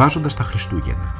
Διαβάζοντας 0.00 0.34
τα 0.34 0.44
Χριστούγεννα. 0.44 1.12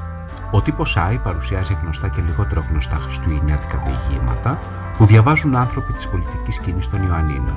Ο 0.50 0.60
τύπος 0.60 0.96
Άι 0.96 1.18
παρουσιάζει 1.18 1.78
γνωστά 1.82 2.08
και 2.08 2.22
λιγότερο 2.26 2.64
γνωστά 2.70 2.96
χριστουγεννιάτικα 2.96 3.82
διηγήματα 3.84 4.58
που 4.96 5.06
διαβάζουν 5.06 5.56
άνθρωποι 5.56 5.92
της 5.92 6.08
πολιτικής 6.08 6.54
σκηνής 6.54 6.88
των 6.88 7.02
Ιωαννίνων. 7.02 7.56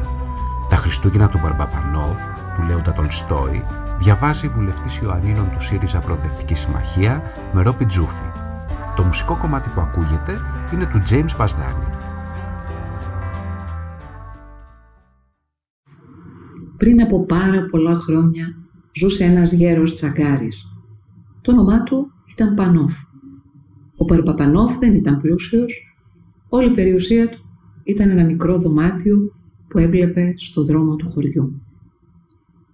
Τα 0.70 0.76
Χριστούγεννα 0.76 1.30
του 1.30 1.40
Μπαρμπαπανόβ, 1.42 2.18
του 2.56 2.64
Λέοντα 2.68 2.94
τον 2.94 3.12
Στόι, 3.12 3.66
διαβάζει 3.98 4.48
βουλευτής 4.48 4.98
Ιωαννίνων 4.98 5.52
του 5.52 5.64
ΣΥΡΙΖΑ 5.64 6.00
Προοδευτικής 6.00 6.60
Συμμαχία 6.60 7.24
με 7.54 7.62
Ρόπι 7.62 7.86
Τζούφι. 7.86 8.30
Το 8.96 9.04
μουσικό 9.04 9.38
κομμάτι 9.38 9.70
που 9.70 9.82
ακούγεται 9.82 10.38
είναι 10.74 10.86
του 10.86 11.02
James 11.10 11.36
Πασδάνη. 11.38 11.88
Πριν 16.78 17.02
από 17.02 17.26
πάρα 17.26 17.68
πολλά 17.72 17.94
χρόνια 17.94 18.56
ζούσε 18.94 19.24
ένας 19.24 19.52
γέρος 19.52 19.94
τσαγκάρης. 19.94 20.68
Το 21.44 21.52
όνομά 21.52 21.84
του 21.84 22.12
ήταν 22.32 22.56
Πανόφ. 22.56 22.94
Ο 23.98 24.06
Παρπαπανόφ 24.06 24.78
δεν 24.78 24.96
ήταν 24.96 25.18
πλούσιος, 25.18 25.96
όλη 26.50 26.68
η 26.68 26.74
περιουσία 26.74 27.30
του 27.30 27.46
ήταν 27.84 28.10
ένα 28.10 28.26
μικρό 28.26 28.60
δωμάτιο 28.60 29.32
που 29.68 29.78
έβλεπε 29.78 30.34
στο 30.38 30.64
δρόμο 30.64 30.96
του 30.96 31.10
χωριού. 31.10 31.62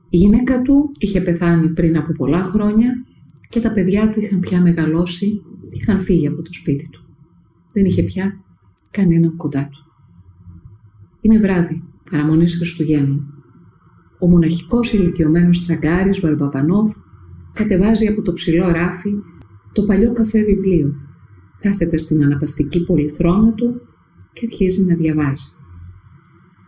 Η 0.10 0.18
γυναίκα 0.18 0.62
του 0.62 0.92
είχε 1.00 1.22
πεθάνει 1.22 1.70
πριν 1.70 1.98
από 1.98 2.14
πολλά 2.14 2.42
χρόνια 2.42 3.06
και 3.50 3.60
τα 3.60 3.72
παιδιά 3.72 4.12
του 4.12 4.20
είχαν 4.20 4.40
πια 4.40 4.62
μεγαλώσει 4.62 5.42
και 5.72 5.80
είχαν 5.82 6.00
φύγει 6.00 6.28
από 6.28 6.42
το 6.42 6.54
σπίτι 6.54 6.90
του. 6.90 7.04
Δεν 7.74 7.86
είχε 7.86 8.04
πια 8.04 8.40
κανέναν 8.92 9.36
κοντά 9.36 9.70
του. 9.72 9.86
Είναι 11.22 11.40
βράδυ, 11.40 11.84
παραμονής 12.12 12.56
Χριστουγέννου. 12.56 13.34
Ο 14.20 14.28
μοναχικός 14.28 14.94
ηλικιωμένος 14.94 15.60
τσαγκάρης 15.60 16.20
Βαρβαπανόφ 16.20 16.96
κατεβάζει 17.54 18.08
από 18.08 18.22
το 18.22 18.34
ψηλό 18.34 18.72
ράφι 18.72 19.14
το 19.72 19.84
παλιό 19.84 20.14
καφέ 20.14 20.44
βιβλίο. 20.44 20.96
Κάθεται 21.60 21.98
στην 21.98 22.24
αναπαυτική 22.24 22.84
πολυθρόνα 22.84 23.54
του 23.54 23.82
και 24.34 24.46
αρχίζει 24.46 24.84
να 24.84 24.96
διαβάζει. 24.96 25.50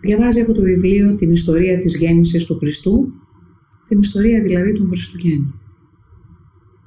Διαβάζει 0.02 0.42
από 0.42 0.54
το 0.54 0.62
βιβλίο 0.62 1.16
την 1.16 1.32
ιστορία 1.32 1.80
της 1.80 1.96
γέννησης 1.96 2.46
του 2.46 2.58
Χριστού, 2.58 3.14
την 3.88 4.00
ιστορία 4.00 4.42
δηλαδή 4.42 4.74
των 4.74 4.88
Χριστουγέννων. 4.88 5.60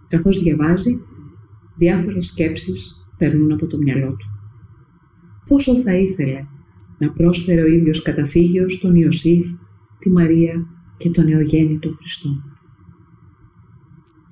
Καθώς 0.09 0.43
διαβάζει, 0.43 1.01
διάφορες 1.77 2.27
σκέψεις 2.27 3.07
παίρνουν 3.19 3.53
από 3.53 3.67
το 3.67 3.79
μυαλό 3.79 4.11
του. 4.11 4.27
Πόσο 5.47 5.77
θα 5.77 5.95
ήθελε 5.95 6.45
να 6.99 7.13
πρόσφερε 7.13 7.63
ο 7.63 7.67
ίδιος 7.67 8.03
καταφύγιο 8.03 8.69
στον 8.69 8.95
Ιωσήφ, 8.95 9.47
τη 9.99 10.11
Μαρία 10.11 10.67
και 10.97 11.11
τον 11.11 11.25
νεογέννητο 11.25 11.91
Χριστό. 11.91 12.54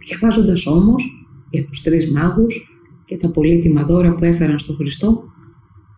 Διαβάζοντας 0.07 0.67
όμως 0.67 1.27
για 1.51 1.65
τους 1.65 1.83
τρεις 1.83 2.11
μάγους 2.11 2.81
και 3.05 3.17
τα 3.17 3.31
πολύτιμα 3.31 3.85
δώρα 3.85 4.15
που 4.15 4.25
έφεραν 4.25 4.59
στο 4.59 4.73
Χριστό, 4.73 5.25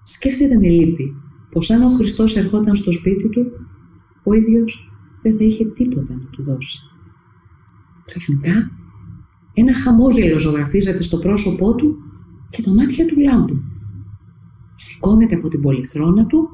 σκέφτεται 0.03 0.57
με 0.57 0.69
λύπη 0.69 1.15
πως 1.51 1.71
αν 1.71 1.83
ο 1.83 1.89
Χριστός 1.89 2.37
ερχόταν 2.37 2.77
στο 2.77 2.93
σπίτι 2.93 3.29
του, 3.29 3.47
ο 4.25 4.33
ίδιος 4.33 4.91
δεν 5.23 5.37
θα 5.37 5.45
είχε 5.45 5.65
τίποτα 5.65 6.15
να 6.15 6.27
του 6.31 6.43
δώσει. 6.43 6.79
Ξαφνικά, 8.05 8.71
ένα 9.55 9.75
χαμόγελο 9.75 10.39
ζωγραφίζεται 10.39 11.03
στο 11.03 11.19
πρόσωπό 11.19 11.75
του 11.75 11.97
και 12.51 12.63
τα 12.63 12.73
μάτια 12.73 13.07
του 13.07 13.21
λάμπουν. 13.21 13.63
Σηκώνεται 14.75 15.35
από 15.35 15.49
την 15.49 15.61
πολυθρόνα 15.61 16.27
του, 16.27 16.49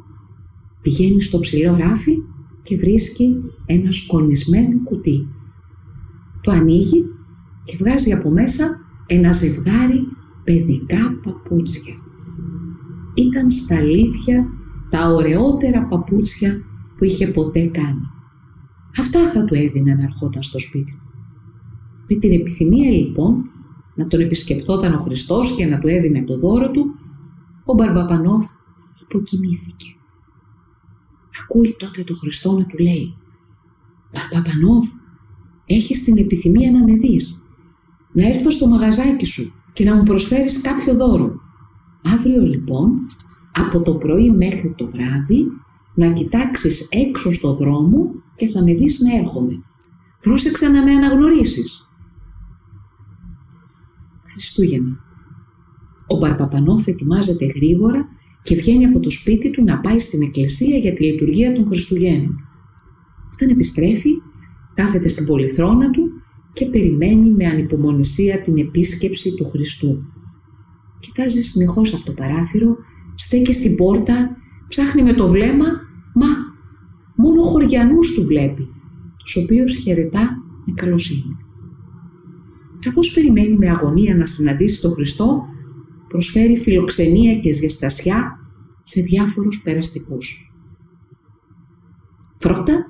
πηγαίνει 0.82 1.22
στο 1.22 1.38
ψηλό 1.38 1.76
ράφι 1.76 2.16
και 2.62 2.76
βρίσκει 2.76 3.36
ένα 3.66 3.92
σκονισμένο 3.92 4.82
κουτί. 4.84 5.28
Το 6.40 6.50
ανοίγει 6.50 7.04
και 7.70 7.76
βγάζει 7.76 8.12
από 8.12 8.30
μέσα 8.30 8.64
ένα 9.06 9.32
ζευγάρι 9.32 10.08
παιδικά 10.44 11.20
παπούτσια. 11.22 11.94
Ήταν 13.14 13.50
στα 13.50 13.76
αλήθεια 13.76 14.48
τα 14.90 15.08
ωραιότερα 15.08 15.86
παπούτσια 15.86 16.62
που 16.96 17.04
είχε 17.04 17.26
ποτέ 17.26 17.66
κάνει. 17.66 18.06
Αυτά 18.98 19.30
θα 19.30 19.44
του 19.44 19.54
έδινε 19.54 19.94
να 19.94 20.02
ερχόταν 20.02 20.42
στο 20.42 20.58
σπίτι. 20.58 20.98
Με 22.08 22.16
την 22.16 22.32
επιθυμία 22.32 22.90
λοιπόν 22.90 23.50
να 23.94 24.06
τον 24.06 24.20
επισκεπτόταν 24.20 24.94
ο 24.94 24.98
Χριστός 24.98 25.54
και 25.56 25.66
να 25.66 25.78
του 25.78 25.88
έδινε 25.88 26.22
το 26.22 26.38
δώρο 26.38 26.70
του, 26.70 26.94
ο 27.64 27.74
Μπαρμπαπανόφ 27.74 28.46
αποκοιμήθηκε. 29.02 29.94
Ακούει 31.42 31.76
τότε 31.78 32.04
το 32.04 32.14
Χριστό 32.14 32.52
να 32.52 32.66
του 32.66 32.78
λέει 32.78 33.14
«Μπαρμπαπανόφ, 34.12 34.88
έχεις 35.66 36.04
την 36.04 36.16
επιθυμία 36.16 36.70
να 36.70 36.82
με 36.84 36.92
δεις, 36.92 37.39
να 38.12 38.26
έρθω 38.26 38.50
στο 38.50 38.68
μαγαζάκι 38.68 39.24
σου 39.24 39.52
και 39.72 39.84
να 39.84 39.94
μου 39.94 40.02
προσφέρεις 40.02 40.60
κάποιο 40.60 40.94
δώρο. 40.94 41.40
Αύριο 42.02 42.42
λοιπόν, 42.42 43.06
από 43.52 43.82
το 43.82 43.94
πρωί 43.94 44.30
μέχρι 44.30 44.74
το 44.76 44.86
βράδυ, 44.86 45.44
να 45.94 46.12
κοιτάξεις 46.12 46.88
έξω 46.90 47.32
στο 47.32 47.54
δρόμο 47.54 48.10
και 48.36 48.46
θα 48.46 48.62
με 48.62 48.74
δεις 48.74 49.00
να 49.00 49.16
έρχομαι. 49.16 49.62
Πρόσεξε 50.20 50.68
να 50.68 50.82
με 50.82 50.92
αναγνωρίσεις. 50.92 51.88
Χριστούγεννα. 54.32 54.98
Ο 56.06 56.16
Μπαρπαπανόφ 56.16 56.86
ετοιμάζεται 56.86 57.46
γρήγορα 57.46 58.08
και 58.42 58.54
βγαίνει 58.54 58.84
από 58.84 59.00
το 59.00 59.10
σπίτι 59.10 59.50
του 59.50 59.64
να 59.64 59.80
πάει 59.80 59.98
στην 59.98 60.22
εκκλησία 60.22 60.76
για 60.76 60.92
τη 60.92 61.04
λειτουργία 61.04 61.52
των 61.52 61.66
Χριστουγέννων. 61.66 62.48
Όταν 63.32 63.48
επιστρέφει, 63.48 64.10
κάθεται 64.74 65.08
στην 65.08 65.26
πολυθρόνα 65.26 65.90
του 65.90 66.09
και 66.52 66.66
περιμένει 66.66 67.30
με 67.30 67.46
ανυπομονησία 67.46 68.40
την 68.40 68.58
επίσκεψη 68.58 69.34
του 69.34 69.48
Χριστού. 69.48 70.02
Κοιτάζει 71.00 71.42
συνεχώς 71.42 71.94
από 71.94 72.04
το 72.04 72.12
παράθυρο, 72.12 72.76
στέκει 73.14 73.52
στην 73.52 73.76
πόρτα, 73.76 74.36
ψάχνει 74.68 75.02
με 75.02 75.12
το 75.12 75.28
βλέμμα, 75.28 75.66
μα 76.14 76.26
μόνο 77.16 77.42
χωριανούς 77.42 78.14
του 78.14 78.24
βλέπει, 78.24 78.68
τους 79.16 79.36
οποίους 79.36 79.74
χαιρετά 79.74 80.42
με 80.64 80.72
καλοσύνη. 80.76 81.36
Καθώς 82.80 83.12
περιμένει 83.12 83.56
με 83.56 83.70
αγωνία 83.70 84.16
να 84.16 84.26
συναντήσει 84.26 84.80
τον 84.80 84.92
Χριστό, 84.92 85.42
προσφέρει 86.08 86.56
φιλοξενία 86.56 87.38
και 87.38 87.52
ζεστασιά 87.52 88.38
σε 88.82 89.00
διάφορους 89.00 89.62
περαστικούς. 89.62 90.52
Πρώτα, 92.38 92.86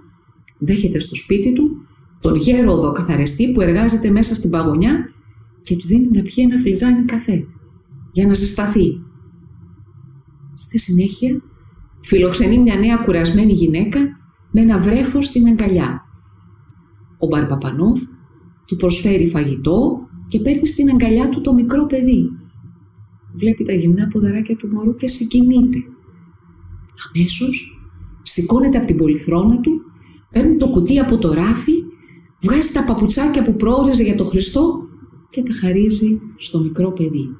δέχεται 0.58 0.98
στο 0.98 1.14
σπίτι 1.14 1.52
του 1.52 1.86
τον 2.20 2.36
γέροδο 2.36 2.92
καθαριστή 2.92 3.52
που 3.52 3.60
εργάζεται 3.60 4.10
μέσα 4.10 4.34
στην 4.34 4.50
παγωνιά 4.50 5.08
και 5.62 5.76
του 5.76 5.86
δίνει 5.86 6.08
να 6.12 6.22
πιει 6.22 6.46
ένα 6.50 6.58
φλιζάνι 6.60 7.04
καφέ 7.04 7.46
για 8.12 8.26
να 8.26 8.34
ζεσταθεί. 8.34 9.02
Στη 10.56 10.78
συνέχεια, 10.78 11.42
φιλοξενεί 12.00 12.58
μια 12.58 12.74
νέα 12.74 12.96
κουρασμένη 12.96 13.52
γυναίκα 13.52 13.98
με 14.50 14.60
ένα 14.60 14.78
βρέφος 14.78 15.26
στην 15.26 15.46
αγκαλιά. 15.46 16.04
Ο 17.18 17.26
Μπαρπαπανόφ 17.26 18.00
του 18.66 18.76
προσφέρει 18.76 19.28
φαγητό 19.28 19.98
και 20.28 20.40
παίρνει 20.40 20.66
στην 20.66 20.90
αγκαλιά 20.90 21.28
του 21.28 21.40
το 21.40 21.54
μικρό 21.54 21.86
παιδί. 21.86 22.30
Βλέπει 23.34 23.64
τα 23.64 23.72
γυμνά 23.72 24.08
ποδαράκια 24.08 24.56
του 24.56 24.68
μωρού 24.72 24.94
και 24.94 25.06
συγκινείται. 25.08 25.78
Αμέσως 27.08 27.78
σηκώνεται 28.22 28.78
από 28.78 28.86
την 28.86 28.96
πολυθρόνα 28.96 29.60
του, 29.60 29.80
παίρνει 30.32 30.56
το 30.56 30.68
κουτί 30.68 30.98
από 30.98 31.18
το 31.18 31.32
ράφι, 31.32 31.72
βγάζει 32.42 32.72
τα 32.72 32.84
παπουτσάκια 32.84 33.44
που 33.44 33.56
πρόοριζε 33.56 34.02
για 34.02 34.16
το 34.16 34.24
Χριστό 34.24 34.88
και 35.30 35.42
τα 35.42 35.52
χαρίζει 35.60 36.20
στο 36.36 36.60
μικρό 36.60 36.92
παιδί. 36.92 37.36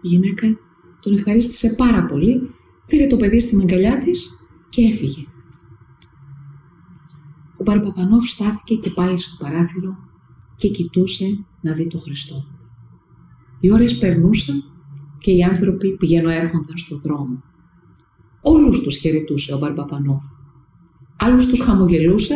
Η 0.00 0.08
γυναίκα 0.08 0.58
τον 1.00 1.14
ευχαρίστησε 1.14 1.74
πάρα 1.74 2.06
πολύ, 2.06 2.50
πήρε 2.86 3.06
το 3.06 3.16
παιδί 3.16 3.40
στην 3.40 3.60
αγκαλιά 3.60 3.98
της 3.98 4.40
και 4.68 4.82
έφυγε. 4.82 5.26
Ο 7.56 7.62
Παραπαπανόφ 7.62 8.28
στάθηκε 8.28 8.74
και 8.74 8.90
πάλι 8.90 9.20
στο 9.20 9.44
παράθυρο 9.44 9.96
και 10.56 10.68
κοιτούσε 10.68 11.44
να 11.60 11.72
δει 11.72 11.88
το 11.88 11.98
Χριστό. 11.98 12.44
Οι 13.60 13.72
ώρες 13.72 13.98
περνούσαν 13.98 14.64
και 15.18 15.30
οι 15.30 15.42
άνθρωποι 15.42 15.96
πηγαίνουν 15.96 16.30
έρχονταν 16.30 16.76
στο 16.76 16.98
δρόμο. 16.98 17.42
Όλους 18.40 18.80
τους 18.80 18.96
χαιρετούσε 18.96 19.54
ο 19.54 19.58
Μπαρμπαπανόφ. 19.58 20.24
Άλλους 21.16 21.46
τους 21.46 21.60
χαμογελούσε 21.60 22.34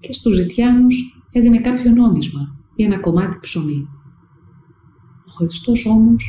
και 0.00 0.12
στους 0.12 0.36
ζητιάνους 0.36 1.20
έδινε 1.30 1.58
κάποιο 1.58 1.90
νόμισμα 1.90 2.56
ή 2.74 2.84
ένα 2.84 2.98
κομμάτι 2.98 3.38
ψωμί. 3.40 3.88
Ο 5.26 5.30
Χριστός 5.30 5.86
όμως 5.86 6.24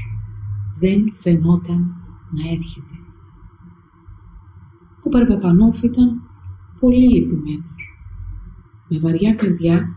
δεν 0.79 1.11
φαινόταν 1.13 1.95
να 2.31 2.47
έρχεται. 2.47 2.93
Ο 5.03 5.09
Μπαρμπαπανόφ 5.09 5.83
ήταν 5.83 6.21
πολύ 6.79 7.09
λυπημένος. 7.09 7.97
Με 8.89 8.99
βαριά 8.99 9.33
καρδιά 9.33 9.87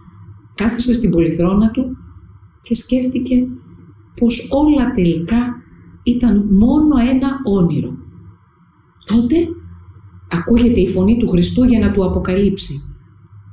κάθισε 0.54 0.94
στην 0.94 1.10
πολυθρόνα 1.10 1.70
του 1.70 1.96
και 2.62 2.74
σκέφτηκε 2.74 3.48
πως 4.16 4.48
όλα 4.50 4.90
τελικά 4.90 5.62
ήταν 6.02 6.46
μόνο 6.50 6.96
ένα 7.10 7.40
όνειρο. 7.44 7.98
Τότε 9.06 9.36
ακούγεται 10.28 10.80
η 10.80 10.88
φωνή 10.88 11.16
του 11.18 11.28
Χριστού 11.28 11.64
για 11.64 11.78
να 11.78 11.92
του 11.92 12.04
αποκαλύψει. 12.04 12.89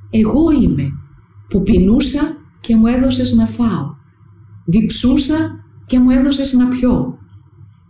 Εγώ 0.10 0.52
είμαι 0.52 0.92
που 1.50 1.62
πεινούσα 1.62 2.22
και 2.62 2.76
μου 2.76 2.88
έδωσες 2.88 3.34
να 3.34 3.46
φάω. 3.46 3.96
Διψούσα 4.66 5.66
και 5.86 6.00
μου 6.00 6.10
έδωσες 6.10 6.54
να 6.54 6.68
πιω. 6.68 7.18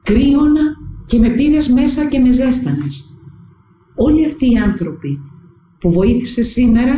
Κρύωνα 0.04 0.62
και 1.06 1.19
με 1.19 1.30
πήρες 1.30 1.68
μέσα 1.68 2.10
και 2.10 2.19
με 2.19 2.31
ζέστανες. 2.31 3.19
Όλοι 3.96 4.25
αυτοί 4.25 4.52
οι 4.52 4.58
άνθρωποι 4.58 5.22
που 5.80 5.92
βοήθησε 5.92 6.44
σήμερα 6.44 6.98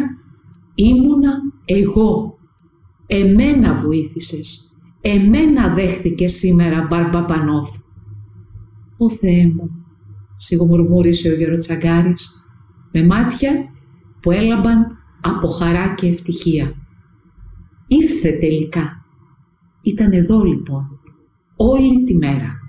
ήμουνα 0.76 1.32
εγώ. 1.66 2.38
Εμένα 3.08 3.74
βοήθησες. 3.74 4.74
Εμένα 5.02 5.74
δέχτηκε 5.74 6.28
σήμερα 6.28 6.88
Μπαρμπαπανόφ. 6.90 7.70
«Ω 8.98 9.10
Θεέ 9.10 9.54
μου», 9.56 9.86
σιγομουρμούρισε 10.38 11.30
ο 11.30 11.36
Γεροτσαγκάρης, 11.36 12.44
με 12.92 13.06
μάτια 13.06 13.52
που 14.20 14.32
έλαμπαν 14.32 14.99
από 15.22 15.48
χαρά 15.48 15.94
και 15.94 16.08
ευτυχία. 16.08 16.74
Ήρθε 17.88 18.32
τελικά. 18.32 19.06
Ήταν 19.82 20.12
εδώ 20.12 20.44
λοιπόν, 20.44 21.00
όλη 21.56 22.04
τη 22.04 22.16
μέρα. 22.16 22.69